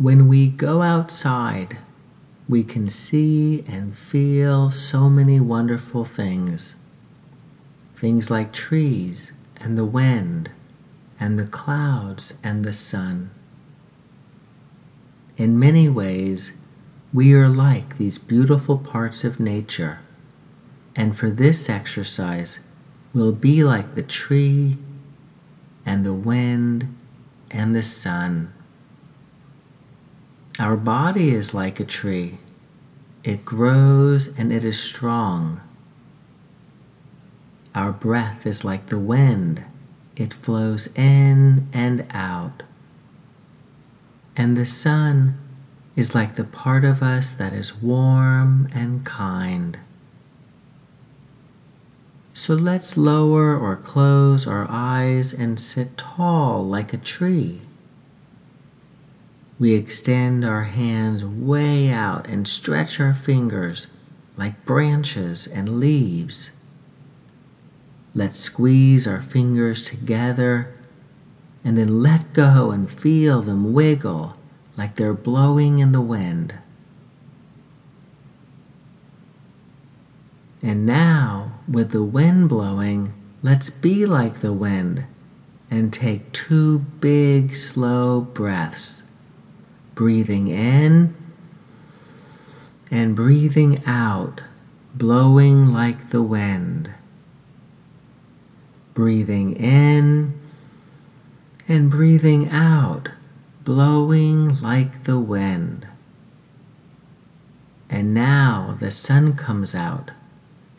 [0.00, 1.76] When we go outside,
[2.48, 6.74] we can see and feel so many wonderful things.
[7.94, 10.52] Things like trees and the wind
[11.20, 13.30] and the clouds and the sun.
[15.36, 16.52] In many ways,
[17.12, 19.98] we are like these beautiful parts of nature,
[20.96, 22.60] and for this exercise,
[23.12, 24.78] we'll be like the tree
[25.84, 26.96] and the wind
[27.50, 28.54] and the sun.
[30.60, 32.36] Our body is like a tree.
[33.24, 35.62] It grows and it is strong.
[37.74, 39.64] Our breath is like the wind.
[40.16, 42.62] It flows in and out.
[44.36, 45.38] And the sun
[45.96, 49.78] is like the part of us that is warm and kind.
[52.34, 57.62] So let's lower or close our eyes and sit tall like a tree.
[59.60, 63.88] We extend our hands way out and stretch our fingers
[64.38, 66.50] like branches and leaves.
[68.14, 70.74] Let's squeeze our fingers together
[71.62, 74.34] and then let go and feel them wiggle
[74.78, 76.54] like they're blowing in the wind.
[80.62, 85.04] And now, with the wind blowing, let's be like the wind
[85.70, 89.02] and take two big, slow breaths
[90.00, 91.14] breathing in
[92.90, 94.40] and breathing out,
[94.94, 96.88] blowing like the wind.
[98.94, 100.40] Breathing in
[101.68, 103.10] and breathing out,
[103.62, 105.86] blowing like the wind.
[107.90, 110.12] And now the sun comes out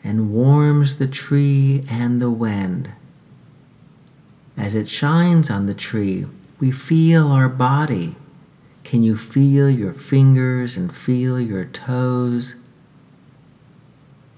[0.02, 2.90] and warms the tree and the wind.
[4.56, 6.26] As it shines on the tree,
[6.58, 8.16] we feel our body
[8.92, 12.56] can you feel your fingers and feel your toes?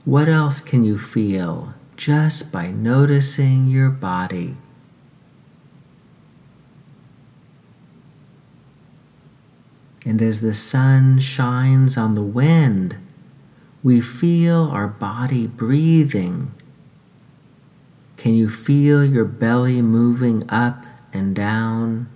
[0.05, 4.57] What else can you feel just by noticing your body?
[10.07, 12.97] And as the sun shines on the wind,
[13.83, 16.55] we feel our body breathing.
[18.17, 22.09] Can you feel your belly moving up and down?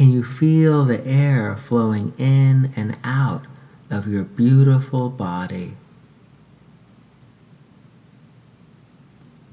[0.00, 3.44] Can you feel the air flowing in and out
[3.90, 5.76] of your beautiful body?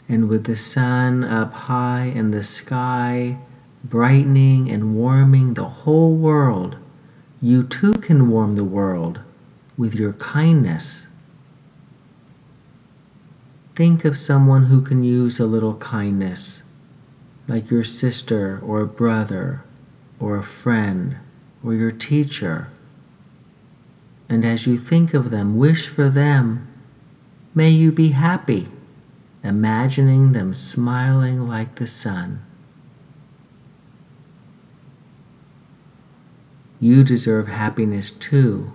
[0.07, 3.39] And with the sun up high in the sky,
[3.83, 6.77] brightening and warming the whole world,
[7.41, 9.19] you too can warm the world
[9.77, 11.07] with your kindness.
[13.75, 16.63] Think of someone who can use a little kindness,
[17.49, 19.65] like your sister or brother
[20.19, 21.17] or a friend
[21.63, 22.69] or your teacher.
[24.29, 26.67] And as you think of them, wish for them,
[27.55, 28.67] may you be happy,
[29.43, 32.43] imagining them smiling like the sun.
[36.79, 38.73] You deserve happiness too.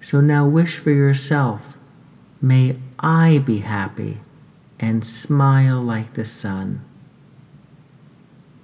[0.00, 1.76] So now wish for yourself,
[2.40, 4.18] may I be happy
[4.80, 6.87] and smile like the sun.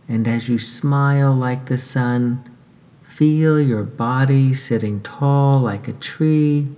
[0.06, 2.44] And as you smile like the sun,
[3.02, 6.68] feel your body sitting tall like a tree,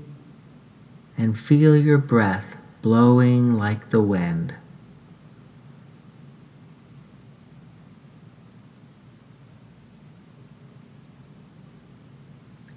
[1.18, 4.54] and feel your breath blowing like the wind.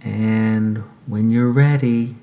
[0.01, 2.15] And when you're ready,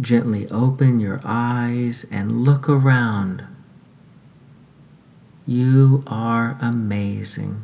[0.00, 3.46] gently open your eyes and look around
[5.48, 7.62] you are amazing.